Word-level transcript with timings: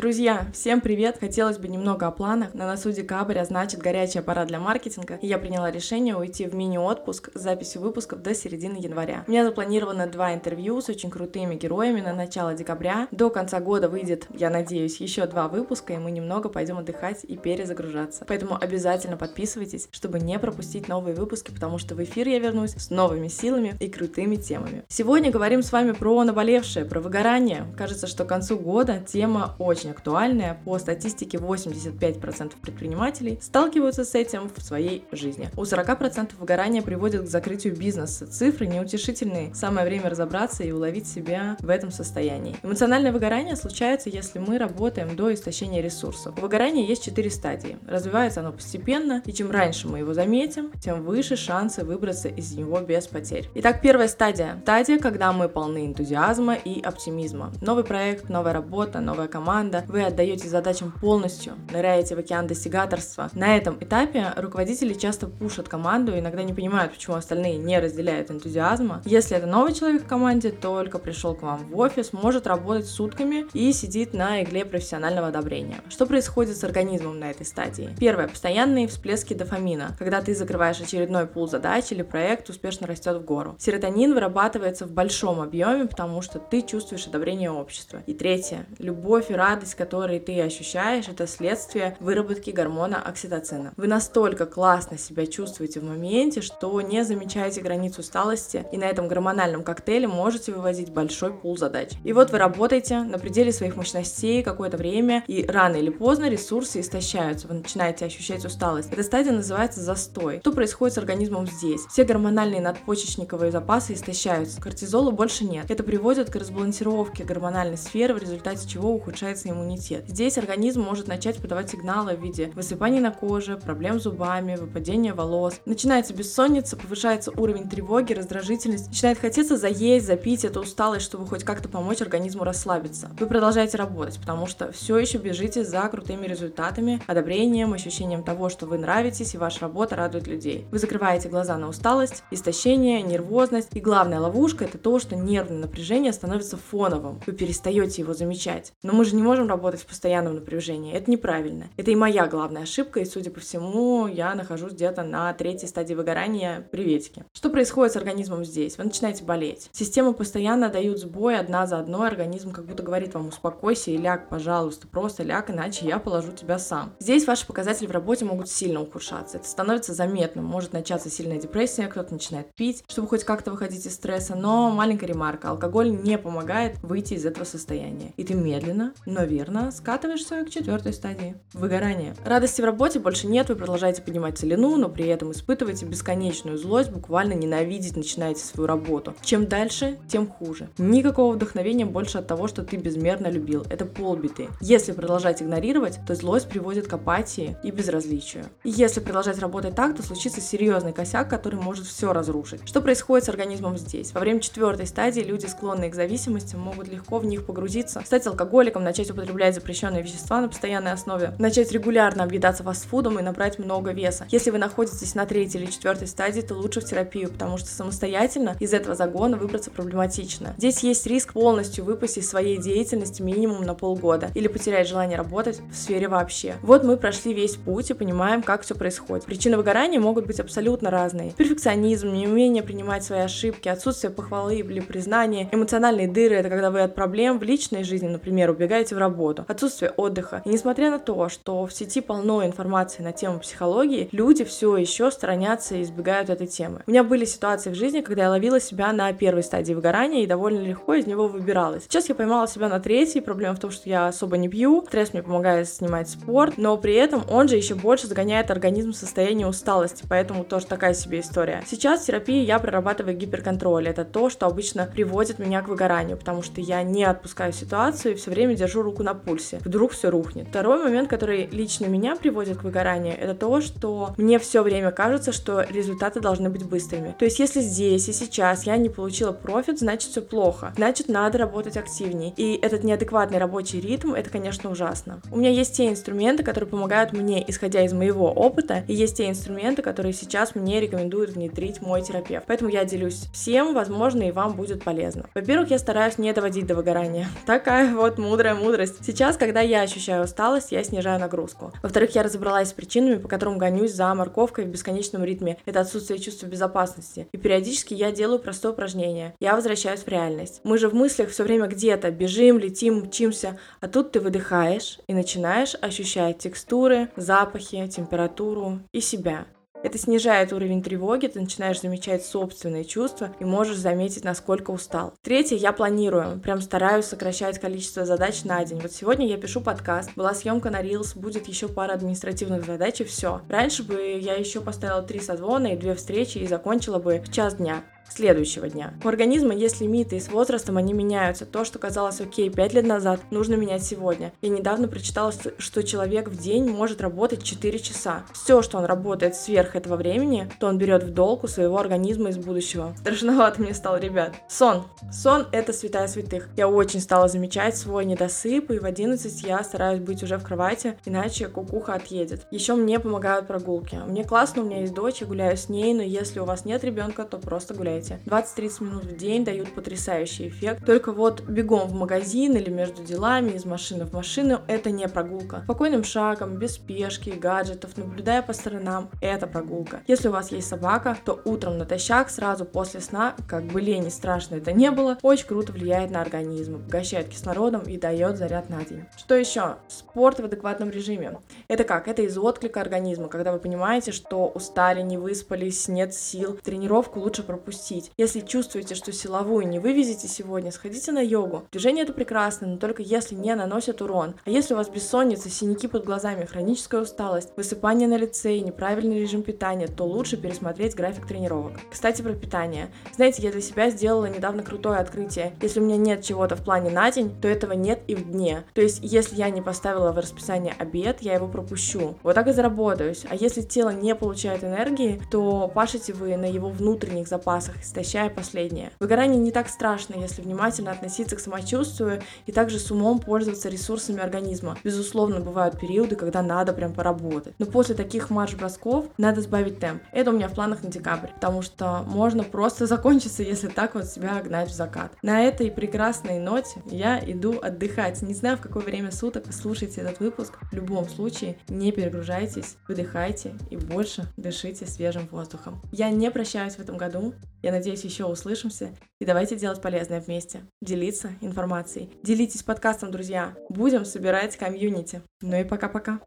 Друзья, 0.00 0.46
всем 0.54 0.80
привет! 0.80 1.18
Хотелось 1.20 1.58
бы 1.58 1.68
немного 1.68 2.06
о 2.06 2.10
планах. 2.10 2.54
На 2.54 2.66
носу 2.66 2.90
декабрь, 2.90 3.38
а 3.38 3.44
значит 3.44 3.80
горячая 3.80 4.22
пора 4.22 4.46
для 4.46 4.58
маркетинга, 4.58 5.18
и 5.20 5.26
я 5.26 5.36
приняла 5.36 5.70
решение 5.70 6.16
уйти 6.16 6.46
в 6.46 6.54
мини-отпуск 6.54 7.28
с 7.34 7.38
записью 7.38 7.82
выпусков 7.82 8.22
до 8.22 8.34
середины 8.34 8.78
января. 8.78 9.24
У 9.28 9.30
меня 9.30 9.44
запланировано 9.44 10.06
два 10.06 10.32
интервью 10.32 10.80
с 10.80 10.88
очень 10.88 11.10
крутыми 11.10 11.54
героями 11.54 12.00
на 12.00 12.14
начало 12.14 12.54
декабря. 12.54 13.08
До 13.10 13.28
конца 13.28 13.60
года 13.60 13.90
выйдет, 13.90 14.26
я 14.32 14.48
надеюсь, 14.48 15.02
еще 15.02 15.26
два 15.26 15.48
выпуска, 15.48 15.92
и 15.92 15.98
мы 15.98 16.12
немного 16.12 16.48
пойдем 16.48 16.78
отдыхать 16.78 17.18
и 17.24 17.36
перезагружаться. 17.36 18.24
Поэтому 18.26 18.56
обязательно 18.58 19.18
подписывайтесь, 19.18 19.86
чтобы 19.90 20.18
не 20.18 20.38
пропустить 20.38 20.88
новые 20.88 21.14
выпуски, 21.14 21.50
потому 21.50 21.76
что 21.76 21.94
в 21.94 22.02
эфир 22.02 22.26
я 22.26 22.38
вернусь 22.38 22.74
с 22.74 22.88
новыми 22.88 23.28
силами 23.28 23.74
и 23.80 23.90
крутыми 23.90 24.36
темами. 24.36 24.82
Сегодня 24.88 25.30
говорим 25.30 25.62
с 25.62 25.70
вами 25.70 25.92
про 25.92 26.24
наболевшее, 26.24 26.86
про 26.86 27.00
выгорание. 27.00 27.66
Кажется, 27.76 28.06
что 28.06 28.24
к 28.24 28.28
концу 28.28 28.58
года 28.58 29.02
тема 29.06 29.56
очень 29.58 29.89
очень 29.90 29.98
актуальная. 30.00 30.60
По 30.64 30.78
статистике 30.78 31.38
85% 31.38 32.52
предпринимателей 32.60 33.38
сталкиваются 33.40 34.04
с 34.04 34.14
этим 34.14 34.50
в 34.54 34.62
своей 34.62 35.04
жизни. 35.12 35.50
У 35.56 35.62
40% 35.62 36.32
выгорания 36.38 36.82
приводит 36.82 37.22
к 37.22 37.26
закрытию 37.26 37.76
бизнеса. 37.76 38.26
Цифры 38.26 38.66
неутешительные. 38.66 39.54
Самое 39.54 39.86
время 39.86 40.10
разобраться 40.10 40.62
и 40.62 40.72
уловить 40.72 41.06
себя 41.06 41.56
в 41.60 41.68
этом 41.68 41.90
состоянии. 41.90 42.56
Эмоциональное 42.62 43.12
выгорание 43.12 43.56
случается, 43.56 44.10
если 44.10 44.38
мы 44.38 44.58
работаем 44.58 45.16
до 45.16 45.32
истощения 45.32 45.82
ресурсов. 45.82 46.34
У 46.38 46.40
выгорания 46.40 46.86
есть 46.86 47.04
четыре 47.04 47.30
стадии. 47.30 47.78
Развивается 47.86 48.40
оно 48.40 48.52
постепенно, 48.52 49.22
и 49.24 49.32
чем 49.32 49.50
раньше 49.50 49.88
мы 49.88 49.98
его 49.98 50.14
заметим, 50.14 50.70
тем 50.80 51.02
выше 51.02 51.36
шансы 51.36 51.84
выбраться 51.84 52.28
из 52.28 52.52
него 52.52 52.80
без 52.80 53.06
потерь. 53.06 53.48
Итак, 53.54 53.80
первая 53.82 54.08
стадия. 54.08 54.58
Стадия, 54.62 54.98
когда 54.98 55.32
мы 55.32 55.48
полны 55.48 55.86
энтузиазма 55.86 56.54
и 56.54 56.80
оптимизма. 56.80 57.52
Новый 57.60 57.84
проект, 57.84 58.28
новая 58.28 58.52
работа, 58.52 59.00
новая 59.00 59.28
команда, 59.28 59.69
вы 59.88 60.02
отдаете 60.02 60.48
задачам 60.48 60.92
полностью, 61.00 61.54
ныряете 61.72 62.16
в 62.16 62.18
океан 62.18 62.46
достигаторства. 62.46 63.30
На 63.34 63.56
этом 63.56 63.76
этапе 63.80 64.32
руководители 64.36 64.94
часто 64.94 65.26
пушат 65.26 65.68
команду, 65.68 66.18
иногда 66.18 66.42
не 66.42 66.52
понимают, 66.52 66.92
почему 66.92 67.16
остальные 67.16 67.58
не 67.58 67.78
разделяют 67.78 68.30
энтузиазма. 68.30 69.02
Если 69.04 69.36
это 69.36 69.46
новый 69.46 69.72
человек 69.72 70.02
в 70.02 70.06
команде, 70.06 70.50
только 70.50 70.98
пришел 70.98 71.34
к 71.34 71.42
вам 71.42 71.66
в 71.70 71.78
офис, 71.78 72.12
может 72.12 72.46
работать 72.46 72.86
сутками 72.86 73.46
и 73.52 73.72
сидит 73.72 74.14
на 74.14 74.42
игле 74.42 74.64
профессионального 74.64 75.28
одобрения. 75.28 75.80
Что 75.88 76.06
происходит 76.06 76.56
с 76.56 76.64
организмом 76.64 77.18
на 77.18 77.30
этой 77.30 77.46
стадии? 77.46 77.94
Первое. 77.98 78.28
Постоянные 78.28 78.88
всплески 78.88 79.34
дофамина. 79.34 79.96
Когда 79.98 80.20
ты 80.20 80.34
закрываешь 80.34 80.80
очередной 80.80 81.26
пул 81.26 81.48
задач 81.48 81.92
или 81.92 82.02
проект 82.02 82.48
успешно 82.48 82.86
растет 82.86 83.16
в 83.16 83.24
гору. 83.24 83.56
Серотонин 83.58 84.14
вырабатывается 84.14 84.86
в 84.86 84.92
большом 84.92 85.40
объеме, 85.40 85.86
потому 85.86 86.22
что 86.22 86.38
ты 86.38 86.62
чувствуешь 86.62 87.06
одобрение 87.06 87.50
общества. 87.50 88.02
И 88.06 88.14
третье. 88.14 88.66
Любовь 88.78 89.30
и 89.30 89.34
радость 89.34 89.59
радость, 89.60 89.74
которую 89.74 90.20
ты 90.22 90.40
ощущаешь, 90.40 91.08
это 91.08 91.26
следствие 91.26 91.94
выработки 92.00 92.48
гормона 92.48 92.96
окситоцина. 92.96 93.74
Вы 93.76 93.88
настолько 93.88 94.46
классно 94.46 94.96
себя 94.96 95.26
чувствуете 95.26 95.80
в 95.80 95.84
моменте, 95.84 96.40
что 96.40 96.80
не 96.80 97.04
замечаете 97.04 97.60
границу 97.60 98.00
усталости, 98.00 98.64
и 98.72 98.78
на 98.78 98.84
этом 98.84 99.06
гормональном 99.06 99.62
коктейле 99.62 100.08
можете 100.08 100.52
вывозить 100.52 100.90
большой 100.90 101.34
пул 101.34 101.58
задач. 101.58 101.90
И 102.04 102.14
вот 102.14 102.30
вы 102.30 102.38
работаете 102.38 103.02
на 103.02 103.18
пределе 103.18 103.52
своих 103.52 103.76
мощностей 103.76 104.42
какое-то 104.42 104.78
время, 104.78 105.24
и 105.26 105.44
рано 105.44 105.76
или 105.76 105.90
поздно 105.90 106.30
ресурсы 106.30 106.80
истощаются, 106.80 107.46
вы 107.46 107.56
начинаете 107.56 108.06
ощущать 108.06 108.42
усталость. 108.46 108.90
Эта 108.90 109.02
стадия 109.02 109.32
называется 109.32 109.82
застой. 109.82 110.40
Что 110.40 110.52
происходит 110.52 110.94
с 110.94 110.98
организмом 110.98 111.46
здесь? 111.46 111.82
Все 111.90 112.04
гормональные 112.04 112.62
надпочечниковые 112.62 113.52
запасы 113.52 113.92
истощаются, 113.92 114.58
кортизола 114.58 115.10
больше 115.10 115.44
нет. 115.44 115.70
Это 115.70 115.82
приводит 115.82 116.30
к 116.30 116.36
разбалансировке 116.36 117.24
гормональной 117.24 117.76
сферы, 117.76 118.14
в 118.14 118.18
результате 118.18 118.66
чего 118.66 118.94
ухудшается 118.94 119.49
иммунитет 119.50 119.80
иммунитет. 119.80 120.04
Здесь 120.08 120.38
организм 120.38 120.82
может 120.82 121.08
начать 121.08 121.38
подавать 121.38 121.70
сигналы 121.70 122.14
в 122.14 122.22
виде 122.22 122.50
высыпаний 122.54 123.00
на 123.00 123.10
коже, 123.10 123.56
проблем 123.56 124.00
с 124.00 124.04
зубами, 124.04 124.56
выпадения 124.56 125.14
волос. 125.14 125.60
Начинается 125.64 126.14
бессонница, 126.14 126.76
повышается 126.76 127.30
уровень 127.36 127.68
тревоги, 127.68 128.12
раздражительность, 128.12 128.88
начинает 128.88 129.18
хотеться 129.18 129.56
заесть, 129.56 130.06
запить 130.06 130.44
эту 130.44 130.60
усталость, 130.60 131.04
чтобы 131.04 131.26
хоть 131.26 131.44
как-то 131.44 131.68
помочь 131.68 132.02
организму 132.02 132.44
расслабиться. 132.44 133.10
Вы 133.18 133.26
продолжаете 133.26 133.76
работать, 133.76 134.18
потому 134.18 134.46
что 134.46 134.72
все 134.72 134.98
еще 134.98 135.18
бежите 135.18 135.64
за 135.64 135.82
крутыми 135.88 136.26
результатами, 136.26 137.02
одобрением, 137.06 137.72
ощущением 137.72 138.22
того, 138.22 138.48
что 138.48 138.66
вы 138.66 138.78
нравитесь 138.78 139.34
и 139.34 139.38
ваша 139.38 139.60
работа 139.60 139.96
радует 139.96 140.26
людей. 140.26 140.66
Вы 140.70 140.78
закрываете 140.78 141.28
глаза 141.28 141.56
на 141.56 141.68
усталость, 141.68 142.22
истощение, 142.30 143.02
нервозность. 143.02 143.68
И 143.72 143.80
главная 143.80 144.20
ловушка 144.20 144.64
это 144.64 144.78
то, 144.78 144.98
что 144.98 145.16
нервное 145.16 145.58
напряжение 145.58 146.12
становится 146.12 146.56
фоновым. 146.56 147.20
Вы 147.26 147.32
перестаете 147.32 148.02
его 148.02 148.14
замечать. 148.14 148.72
Но 148.82 148.92
мы 148.92 149.04
же 149.04 149.14
не 149.14 149.22
можем 149.22 149.39
работать 149.48 149.80
в 149.80 149.86
постоянном 149.86 150.36
напряжении. 150.36 150.92
Это 150.92 151.10
неправильно. 151.10 151.68
Это 151.76 151.90
и 151.90 151.96
моя 151.96 152.26
главная 152.26 152.62
ошибка, 152.62 153.00
и, 153.00 153.04
судя 153.04 153.30
по 153.30 153.40
всему, 153.40 154.06
я 154.06 154.34
нахожусь 154.34 154.72
где-то 154.72 155.02
на 155.02 155.32
третьей 155.34 155.68
стадии 155.68 155.94
выгорания. 155.94 156.66
Приветики. 156.70 157.24
Что 157.32 157.50
происходит 157.50 157.92
с 157.92 157.96
организмом 157.96 158.44
здесь? 158.44 158.78
Вы 158.78 158.84
начинаете 158.84 159.24
болеть. 159.24 159.68
Системы 159.72 160.14
постоянно 160.14 160.68
дают 160.68 160.98
сбой 160.98 161.38
одна 161.38 161.66
за 161.66 161.78
одной. 161.78 162.08
Организм 162.08 162.52
как 162.52 162.66
будто 162.66 162.82
говорит 162.82 163.14
вам, 163.14 163.28
успокойся 163.28 163.90
и 163.90 163.96
ляг, 163.96 164.28
пожалуйста, 164.28 164.86
просто 164.88 165.22
ляг, 165.22 165.50
иначе 165.50 165.86
я 165.86 165.98
положу 165.98 166.32
тебя 166.32 166.58
сам. 166.58 166.92
Здесь 166.98 167.26
ваши 167.26 167.46
показатели 167.46 167.86
в 167.86 167.90
работе 167.90 168.24
могут 168.24 168.48
сильно 168.48 168.80
ухудшаться. 168.80 169.38
Это 169.38 169.48
становится 169.48 169.94
заметным. 169.94 170.44
Может 170.44 170.72
начаться 170.72 171.10
сильная 171.10 171.38
депрессия, 171.38 171.86
кто-то 171.86 172.12
начинает 172.12 172.54
пить, 172.54 172.84
чтобы 172.88 173.08
хоть 173.08 173.24
как-то 173.24 173.50
выходить 173.50 173.86
из 173.86 173.94
стресса. 173.94 174.34
Но 174.34 174.70
маленькая 174.70 175.06
ремарка. 175.06 175.50
Алкоголь 175.50 175.90
не 175.90 176.18
помогает 176.18 176.78
выйти 176.82 177.14
из 177.14 177.26
этого 177.26 177.44
состояния. 177.44 178.12
И 178.16 178.24
ты 178.24 178.34
медленно, 178.34 178.94
но 179.06 179.24
верно 179.30 179.70
скатываешься 179.70 180.44
к 180.44 180.50
четвертой 180.50 180.92
стадии– 180.92 181.36
выгорание. 181.54 182.14
Радости 182.24 182.60
в 182.60 182.64
работе 182.64 182.98
больше 182.98 183.26
нет, 183.26 183.48
вы 183.48 183.54
продолжаете 183.54 184.02
поднимать 184.02 184.38
целину, 184.38 184.76
но 184.76 184.88
при 184.88 185.06
этом 185.06 185.30
испытываете 185.30 185.86
бесконечную 185.86 186.58
злость, 186.58 186.90
буквально 186.90 187.34
ненавидеть 187.34 187.96
начинаете 187.96 188.44
свою 188.44 188.66
работу. 188.66 189.14
Чем 189.22 189.46
дальше, 189.46 189.98
тем 190.08 190.26
хуже. 190.26 190.68
Никакого 190.78 191.34
вдохновения 191.34 191.86
больше 191.86 192.18
от 192.18 192.26
того, 192.26 192.48
что 192.48 192.62
ты 192.62 192.76
безмерно 192.76 193.28
любил. 193.28 193.64
Это 193.70 193.86
полбиты. 193.86 194.48
Если 194.60 194.92
продолжать 194.92 195.42
игнорировать, 195.42 195.98
то 196.06 196.14
злость 196.14 196.48
приводит 196.48 196.88
к 196.88 196.92
апатии 196.92 197.56
и 197.62 197.70
безразличию. 197.70 198.46
И 198.64 198.70
если 198.70 199.00
продолжать 199.00 199.38
работать 199.38 199.74
так, 199.74 199.96
то 199.96 200.02
случится 200.02 200.40
серьезный 200.40 200.92
косяк, 200.92 201.30
который 201.30 201.60
может 201.60 201.86
все 201.86 202.12
разрушить. 202.12 202.66
Что 202.66 202.80
происходит 202.80 203.26
с 203.26 203.28
организмом 203.28 203.78
здесь? 203.78 204.12
Во 204.12 204.20
время 204.20 204.40
четвертой 204.40 204.86
стадии 204.86 205.20
люди, 205.20 205.46
склонные 205.46 205.90
к 205.90 205.94
зависимостям, 205.94 206.60
могут 206.60 206.88
легко 206.88 207.18
в 207.18 207.24
них 207.24 207.46
погрузиться, 207.46 208.02
стать 208.04 208.26
алкоголиком, 208.26 208.82
начать 208.82 209.10
употреблять 209.20 209.54
запрещенные 209.54 210.02
вещества 210.02 210.40
на 210.40 210.48
постоянной 210.48 210.92
основе, 210.92 211.34
начать 211.38 211.70
регулярно 211.72 212.24
объедаться 212.24 212.62
фастфудом 212.62 213.18
и 213.18 213.22
набрать 213.22 213.58
много 213.58 213.92
веса. 213.92 214.26
Если 214.30 214.50
вы 214.50 214.58
находитесь 214.58 215.14
на 215.14 215.26
третьей 215.26 215.60
или 215.60 215.70
четвертой 215.70 216.08
стадии, 216.08 216.40
то 216.40 216.54
лучше 216.54 216.80
в 216.80 216.84
терапию, 216.84 217.28
потому 217.28 217.58
что 217.58 217.68
самостоятельно 217.68 218.56
из 218.60 218.72
этого 218.72 218.94
загона 218.94 219.36
выбраться 219.36 219.70
проблематично. 219.70 220.54
Здесь 220.56 220.82
есть 220.82 221.06
риск 221.06 221.34
полностью 221.34 221.84
выпасть 221.84 222.18
из 222.18 222.28
своей 222.28 222.56
деятельности 222.56 223.22
минимум 223.22 223.62
на 223.62 223.74
полгода 223.74 224.30
или 224.34 224.48
потерять 224.48 224.88
желание 224.88 225.18
работать 225.18 225.60
в 225.70 225.76
сфере 225.76 226.08
вообще. 226.08 226.54
Вот 226.62 226.84
мы 226.84 226.96
прошли 226.96 227.34
весь 227.34 227.56
путь 227.56 227.90
и 227.90 227.94
понимаем, 227.94 228.42
как 228.42 228.62
все 228.62 228.74
происходит. 228.74 229.26
Причины 229.26 229.56
выгорания 229.56 230.00
могут 230.00 230.26
быть 230.26 230.40
абсолютно 230.40 230.90
разные. 230.90 231.32
Перфекционизм, 231.32 232.12
неумение 232.12 232.62
принимать 232.62 233.04
свои 233.04 233.20
ошибки, 233.20 233.68
отсутствие 233.68 234.10
похвалы 234.10 234.56
или 234.56 234.80
признания, 234.80 235.48
эмоциональные 235.52 236.08
дыры— 236.08 236.34
это 236.36 236.48
когда 236.48 236.70
вы 236.70 236.80
от 236.80 236.94
проблем 236.94 237.38
в 237.38 237.42
личной 237.42 237.84
жизни, 237.84 238.08
например, 238.08 238.50
убегаете 238.50 238.94
в 238.94 238.98
работу, 238.98 239.09
работу, 239.10 239.44
отсутствие 239.48 239.92
отдыха. 239.96 240.42
И 240.44 240.48
несмотря 240.48 240.90
на 240.90 240.98
то, 240.98 241.28
что 241.28 241.66
в 241.66 241.72
сети 241.72 242.00
полно 242.00 242.44
информации 242.44 243.02
на 243.02 243.12
тему 243.12 243.40
психологии, 243.40 244.08
люди 244.12 244.44
все 244.44 244.76
еще 244.76 245.10
сторонятся 245.10 245.74
и 245.74 245.82
избегают 245.82 246.30
этой 246.30 246.46
темы. 246.46 246.82
У 246.86 246.90
меня 246.90 247.04
были 247.04 247.24
ситуации 247.24 247.70
в 247.70 247.74
жизни, 247.74 248.00
когда 248.00 248.24
я 248.24 248.30
ловила 248.30 248.60
себя 248.60 248.92
на 248.92 249.12
первой 249.12 249.42
стадии 249.42 249.74
выгорания 249.74 250.22
и 250.22 250.26
довольно 250.26 250.60
легко 250.60 250.94
из 250.94 251.06
него 251.06 251.28
выбиралась. 251.28 251.84
Сейчас 251.84 252.08
я 252.08 252.14
поймала 252.14 252.46
себя 252.46 252.68
на 252.68 252.80
третьей. 252.80 253.20
Проблема 253.20 253.54
в 253.54 253.58
том, 253.58 253.70
что 253.70 253.88
я 253.88 254.06
особо 254.06 254.36
не 254.36 254.48
пью, 254.48 254.84
стресс 254.86 255.12
мне 255.12 255.22
помогает 255.22 255.68
снимать 255.68 256.08
спорт, 256.08 256.54
но 256.56 256.76
при 256.76 256.94
этом 256.94 257.24
он 257.28 257.48
же 257.48 257.56
еще 257.56 257.74
больше 257.74 258.06
загоняет 258.06 258.50
организм 258.50 258.92
в 258.92 258.96
состояние 258.96 259.46
усталости, 259.46 260.04
поэтому 260.08 260.44
тоже 260.44 260.66
такая 260.66 260.94
себе 260.94 261.20
история. 261.20 261.62
Сейчас 261.66 262.02
в 262.02 262.06
терапии 262.06 262.44
я 262.44 262.58
прорабатываю 262.58 263.16
гиперконтроль. 263.16 263.88
Это 263.88 264.04
то, 264.04 264.30
что 264.30 264.46
обычно 264.46 264.86
приводит 264.86 265.38
меня 265.38 265.62
к 265.62 265.68
выгоранию, 265.68 266.16
потому 266.16 266.42
что 266.42 266.60
я 266.60 266.82
не 266.82 267.04
отпускаю 267.04 267.52
ситуацию 267.52 268.12
и 268.12 268.16
все 268.16 268.30
время 268.30 268.54
держу 268.54 268.82
руку 268.82 268.99
руку 269.00 269.02
на 269.02 269.14
пульсе. 269.14 269.60
Вдруг 269.64 269.92
все 269.92 270.10
рухнет. 270.10 270.48
Второй 270.48 270.82
момент, 270.82 271.08
который 271.08 271.48
лично 271.50 271.86
меня 271.86 272.16
приводит 272.16 272.58
к 272.58 272.64
выгоранию, 272.64 273.14
это 273.18 273.34
то, 273.34 273.60
что 273.60 274.14
мне 274.16 274.38
все 274.38 274.62
время 274.62 274.90
кажется, 274.90 275.32
что 275.32 275.62
результаты 275.62 276.20
должны 276.20 276.50
быть 276.50 276.64
быстрыми. 276.64 277.14
То 277.18 277.24
есть, 277.24 277.38
если 277.38 277.60
здесь 277.60 278.08
и 278.08 278.12
сейчас 278.12 278.64
я 278.64 278.76
не 278.76 278.88
получила 278.88 279.32
профит, 279.32 279.78
значит 279.78 280.10
все 280.10 280.20
плохо. 280.20 280.72
Значит, 280.76 281.08
надо 281.08 281.38
работать 281.38 281.76
активнее. 281.76 282.32
И 282.36 282.54
этот 282.54 282.84
неадекватный 282.84 283.38
рабочий 283.38 283.80
ритм, 283.80 284.12
это, 284.12 284.30
конечно, 284.30 284.70
ужасно. 284.70 285.20
У 285.30 285.38
меня 285.38 285.50
есть 285.50 285.76
те 285.76 285.88
инструменты, 285.88 286.42
которые 286.42 286.68
помогают 286.68 287.12
мне, 287.12 287.44
исходя 287.48 287.84
из 287.84 287.92
моего 287.92 288.30
опыта, 288.30 288.84
и 288.86 288.94
есть 288.94 289.16
те 289.16 289.28
инструменты, 289.28 289.82
которые 289.82 290.12
сейчас 290.12 290.54
мне 290.54 290.80
рекомендует 290.80 291.30
внедрить 291.30 291.80
мой 291.80 292.02
терапевт. 292.02 292.44
Поэтому 292.46 292.70
я 292.70 292.84
делюсь 292.84 293.28
всем, 293.32 293.74
возможно, 293.74 294.22
и 294.22 294.32
вам 294.32 294.54
будет 294.54 294.84
полезно. 294.84 295.26
Во-первых, 295.34 295.70
я 295.70 295.78
стараюсь 295.78 296.18
не 296.18 296.32
доводить 296.32 296.66
до 296.66 296.74
выгорания. 296.74 297.28
Такая 297.46 297.94
вот 297.94 298.18
мудрая 298.18 298.54
мудрость. 298.80 299.04
Сейчас, 299.04 299.36
когда 299.36 299.60
я 299.60 299.82
ощущаю 299.82 300.24
усталость, 300.24 300.72
я 300.72 300.82
снижаю 300.82 301.20
нагрузку. 301.20 301.72
Во-вторых, 301.82 302.14
я 302.14 302.22
разобралась 302.22 302.70
с 302.70 302.72
причинами, 302.72 303.16
по 303.16 303.28
которым 303.28 303.58
гонюсь 303.58 303.92
за 303.92 304.14
морковкой 304.14 304.64
в 304.64 304.68
бесконечном 304.68 305.24
ритме. 305.24 305.58
Это 305.66 305.80
отсутствие 305.80 306.18
чувства 306.18 306.46
безопасности. 306.46 307.28
И 307.32 307.38
периодически 307.38 307.94
я 307.94 308.12
делаю 308.12 308.38
простое 308.38 308.72
упражнение. 308.72 309.34
Я 309.40 309.54
возвращаюсь 309.54 310.00
в 310.00 310.08
реальность. 310.08 310.60
Мы 310.64 310.78
же 310.78 310.88
в 310.88 310.94
мыслях 310.94 311.30
все 311.30 311.44
время 311.44 311.66
где-то 311.66 312.10
бежим, 312.10 312.58
летим, 312.58 313.00
мчимся, 313.00 313.58
а 313.80 313.88
тут 313.88 314.12
ты 314.12 314.20
выдыхаешь 314.20 314.98
и 315.06 315.14
начинаешь 315.14 315.74
ощущать 315.80 316.38
текстуры, 316.38 317.10
запахи, 317.16 317.86
температуру 317.88 318.80
и 318.92 319.00
себя. 319.00 319.46
Это 319.82 319.96
снижает 319.96 320.52
уровень 320.52 320.82
тревоги, 320.82 321.26
ты 321.26 321.40
начинаешь 321.40 321.80
замечать 321.80 322.24
собственные 322.24 322.84
чувства 322.84 323.34
и 323.40 323.44
можешь 323.44 323.78
заметить, 323.78 324.24
насколько 324.24 324.70
устал. 324.70 325.14
Третье, 325.22 325.56
я 325.56 325.72
планирую, 325.72 326.38
прям 326.40 326.60
стараюсь 326.60 327.06
сокращать 327.06 327.58
количество 327.58 328.04
задач 328.04 328.44
на 328.44 328.62
день. 328.64 328.80
Вот 328.80 328.92
сегодня 328.92 329.26
я 329.26 329.38
пишу 329.38 329.60
подкаст, 329.62 330.10
была 330.16 330.34
съемка 330.34 330.70
на 330.70 330.82
Reels, 330.82 331.18
будет 331.18 331.48
еще 331.48 331.68
пара 331.68 331.92
административных 331.94 332.66
задач 332.66 333.00
и 333.00 333.04
все. 333.04 333.40
Раньше 333.48 333.82
бы 333.82 334.18
я 334.20 334.34
еще 334.34 334.60
поставила 334.60 335.02
три 335.02 335.20
созвона 335.20 335.68
и 335.68 335.76
две 335.76 335.94
встречи 335.94 336.38
и 336.38 336.46
закончила 336.46 336.98
бы 336.98 337.20
в 337.20 337.32
час 337.32 337.54
дня 337.54 337.82
следующего 338.08 338.68
дня. 338.68 338.94
У 339.04 339.08
организма 339.08 339.54
есть 339.54 339.80
лимиты, 339.80 340.16
и 340.16 340.20
с 340.20 340.28
возрастом 340.28 340.76
они 340.76 340.92
меняются. 340.92 341.46
То, 341.46 341.64
что 341.64 341.78
казалось 341.78 342.20
окей 342.20 342.50
5 342.50 342.74
лет 342.74 342.86
назад, 342.86 343.20
нужно 343.30 343.54
менять 343.54 343.84
сегодня. 343.84 344.32
Я 344.42 344.50
недавно 344.50 344.88
прочитала, 344.88 345.32
что 345.58 345.82
человек 345.82 346.28
в 346.28 346.36
день 346.36 346.68
может 346.68 347.00
работать 347.00 347.42
4 347.42 347.78
часа. 347.78 348.24
Все, 348.32 348.62
что 348.62 348.78
он 348.78 348.84
работает 348.84 349.36
сверх 349.36 349.76
этого 349.76 349.96
времени, 349.96 350.50
то 350.58 350.66
он 350.66 350.78
берет 350.78 351.04
в 351.04 351.12
долг 351.12 351.44
у 351.44 351.48
своего 351.48 351.78
организма 351.78 352.30
из 352.30 352.38
будущего. 352.38 352.94
Страшновато 352.98 353.62
мне 353.62 353.74
стало, 353.74 353.96
ребят. 353.96 354.34
Сон. 354.48 354.84
Сон— 355.12 355.46
это 355.52 355.72
святая 355.72 356.08
святых. 356.08 356.48
Я 356.56 356.68
очень 356.68 357.00
стала 357.00 357.28
замечать 357.28 357.76
свой 357.76 358.04
недосып, 358.04 358.70
и 358.70 358.78
в 358.78 358.84
11 358.84 359.42
я 359.42 359.62
стараюсь 359.62 360.00
быть 360.00 360.22
уже 360.22 360.36
в 360.38 360.44
кровати, 360.44 360.96
иначе 361.04 361.48
кукуха 361.48 361.94
отъедет. 361.94 362.46
Еще 362.50 362.74
мне 362.74 362.98
помогают 362.98 363.46
прогулки. 363.46 363.98
Мне 364.06 364.24
классно, 364.24 364.62
у 364.62 364.64
меня 364.66 364.80
есть 364.80 364.94
дочь, 364.94 365.20
я 365.20 365.26
гуляю 365.26 365.56
с 365.56 365.68
ней, 365.68 365.94
но 365.94 366.02
если 366.02 366.40
у 366.40 366.44
вас 366.44 366.64
нет 366.64 366.82
ребенка, 366.84 367.24
то 367.24 367.38
просто 367.38 367.74
гуляйте 367.74 367.89
гуляете. 367.90 368.20
20-30 368.26 368.84
минут 368.84 369.04
в 369.04 369.16
день 369.16 369.44
дают 369.44 369.72
потрясающий 369.74 370.48
эффект. 370.48 370.84
Только 370.84 371.12
вот 371.12 371.42
бегом 371.42 371.88
в 371.88 371.94
магазин 371.94 372.56
или 372.56 372.70
между 372.70 373.02
делами, 373.02 373.52
из 373.52 373.64
машины 373.64 374.04
в 374.04 374.12
машину, 374.12 374.60
это 374.66 374.90
не 374.90 375.08
прогулка. 375.08 375.62
Спокойным 375.64 376.04
шагом, 376.04 376.56
без 376.56 376.74
спешки, 376.74 377.30
гаджетов, 377.30 377.96
наблюдая 377.96 378.42
по 378.42 378.52
сторонам, 378.52 379.10
это 379.20 379.46
прогулка. 379.46 380.00
Если 380.06 380.28
у 380.28 380.32
вас 380.32 380.52
есть 380.52 380.68
собака, 380.68 381.16
то 381.24 381.40
утром 381.44 381.78
натощак, 381.78 382.30
сразу 382.30 382.64
после 382.64 383.00
сна, 383.00 383.34
как 383.48 383.64
бы 383.64 383.80
лень 383.80 384.06
и 384.06 384.10
страшно 384.10 384.56
это 384.56 384.72
не 384.72 384.90
было, 384.90 385.18
очень 385.22 385.46
круто 385.46 385.72
влияет 385.72 386.10
на 386.10 386.20
организм, 386.20 386.76
обогащает 386.76 387.28
кислородом 387.28 387.82
и 387.82 387.96
дает 387.96 388.36
заряд 388.36 388.70
на 388.70 388.84
день. 388.84 389.04
Что 389.16 389.34
еще? 389.34 389.76
Спорт 389.88 390.40
в 390.40 390.44
адекватном 390.44 390.90
режиме. 390.90 391.38
Это 391.68 391.84
как? 391.84 392.08
Это 392.08 392.22
из 392.22 392.36
отклика 392.38 392.80
организма, 392.80 393.28
когда 393.28 393.52
вы 393.52 393.58
понимаете, 393.58 394.12
что 394.12 394.48
устали, 394.48 395.02
не 395.02 395.18
выспались, 395.18 395.88
нет 395.88 396.14
сил. 396.14 396.58
Тренировку 396.62 397.20
лучше 397.20 397.42
пропустить 397.42 397.79
пропустить. 397.80 398.12
Если 398.16 398.40
чувствуете, 398.40 398.94
что 398.94 399.12
силовую 399.12 399.66
не 399.68 399.78
вывезете 399.78 400.28
сегодня, 400.28 400.70
сходите 400.70 401.12
на 401.12 401.20
йогу. 401.20 401.64
Движение 401.72 402.04
это 402.04 402.12
прекрасно, 402.12 402.66
но 402.66 402.76
только 402.76 403.02
если 403.02 403.34
не 403.34 403.54
наносят 403.54 404.02
урон. 404.02 404.34
А 404.44 404.50
если 404.50 404.74
у 404.74 404.76
вас 404.76 404.88
бессонница, 404.88 405.48
синяки 405.48 405.88
под 405.88 406.04
глазами, 406.04 406.44
хроническая 406.44 407.00
усталость, 407.00 407.50
высыпание 407.56 408.08
на 408.08 408.16
лице 408.16 408.56
и 408.56 408.60
неправильный 408.60 409.20
режим 409.20 409.42
питания, 409.42 409.86
то 409.86 410.04
лучше 410.04 410.36
пересмотреть 410.36 410.94
график 410.94 411.26
тренировок. 411.26 411.72
Кстати, 411.90 412.22
про 412.22 412.34
питание. 412.34 412.90
Знаете, 413.14 413.42
я 413.42 413.50
для 413.50 413.60
себя 413.60 413.90
сделала 413.90 414.26
недавно 414.26 414.62
крутое 414.62 414.98
открытие. 414.98 415.54
Если 415.62 415.80
у 415.80 415.84
меня 415.84 415.96
нет 415.96 416.22
чего-то 416.22 416.56
в 416.56 416.64
плане 416.64 416.90
на 416.90 417.10
день, 417.10 417.32
то 417.40 417.48
этого 417.48 417.72
нет 417.72 418.00
и 418.06 418.14
в 418.14 418.30
дне. 418.30 418.64
То 418.74 418.82
есть, 418.82 419.00
если 419.02 419.36
я 419.36 419.50
не 419.50 419.62
поставила 419.62 420.12
в 420.12 420.18
расписание 420.18 420.74
обед, 420.78 421.18
я 421.20 421.34
его 421.34 421.48
пропущу. 421.48 422.16
Вот 422.22 422.34
так 422.34 422.48
и 422.48 422.52
заработаюсь. 422.52 423.24
А 423.28 423.34
если 423.34 423.62
тело 423.62 423.90
не 423.90 424.14
получает 424.14 424.64
энергии, 424.64 425.20
то 425.30 425.70
пашете 425.72 426.12
вы 426.12 426.36
на 426.36 426.46
его 426.46 426.68
внутренних 426.68 427.28
запасах 427.70 427.82
истощая 427.82 428.30
последнее. 428.30 428.90
Выгорание 429.00 429.38
не 429.38 429.50
так 429.50 429.68
страшно, 429.68 430.14
если 430.14 430.42
внимательно 430.42 430.90
относиться 430.90 431.36
к 431.36 431.40
самочувствию 431.40 432.22
и 432.46 432.52
также 432.52 432.78
с 432.78 432.90
умом 432.90 433.18
пользоваться 433.18 433.68
ресурсами 433.68 434.20
организма. 434.20 434.76
Безусловно, 434.84 435.40
бывают 435.40 435.78
периоды, 435.78 436.16
когда 436.16 436.42
надо 436.42 436.72
прям 436.72 436.92
поработать. 436.92 437.54
Но 437.58 437.66
после 437.66 437.94
таких 437.94 438.30
марш-бросков 438.30 439.06
надо 439.18 439.40
сбавить 439.40 439.78
темп. 439.80 440.02
Это 440.12 440.30
у 440.30 440.34
меня 440.34 440.48
в 440.48 440.54
планах 440.54 440.82
на 440.82 440.90
декабрь, 440.90 441.30
потому 441.34 441.62
что 441.62 442.04
можно 442.06 442.42
просто 442.42 442.86
закончиться, 442.94 443.42
если 443.42 443.68
так 443.68 443.94
вот 443.94 444.06
себя 444.06 444.40
гнать 444.42 444.70
в 444.70 444.74
закат. 444.74 445.12
На 445.22 445.42
этой 445.42 445.70
прекрасной 445.70 446.38
ноте 446.38 446.82
я 446.86 447.18
иду 447.18 447.58
отдыхать. 447.60 448.22
Не 448.22 448.34
знаю, 448.34 448.56
в 448.56 448.60
какое 448.60 448.82
время 448.82 449.10
суток 449.10 449.46
вы 449.46 449.52
слушаете 449.52 450.00
этот 450.00 450.20
выпуск. 450.20 450.58
В 450.70 450.74
любом 450.74 451.08
случае, 451.08 451.56
не 451.68 451.92
перегружайтесь, 451.92 452.76
выдыхайте 452.88 453.54
и 453.70 453.76
больше 453.76 454.26
дышите 454.36 454.86
свежим 454.86 455.28
воздухом. 455.30 455.80
Я 455.92 456.10
не 456.10 456.30
прощаюсь 456.30 456.74
в 456.74 456.80
этом 456.80 456.96
году. 456.96 457.34
Я 457.62 457.72
надеюсь, 457.72 458.04
еще 458.04 458.24
услышимся. 458.24 458.94
И 459.20 459.24
давайте 459.24 459.56
делать 459.56 459.82
полезное 459.82 460.20
вместе. 460.20 460.62
Делиться 460.80 461.32
информацией. 461.40 462.10
Делитесь 462.22 462.62
подкастом, 462.62 463.10
друзья. 463.10 463.54
Будем 463.68 464.04
собирать 464.04 464.56
комьюнити. 464.56 465.22
Ну 465.42 465.60
и 465.60 465.64
пока-пока. 465.64 466.20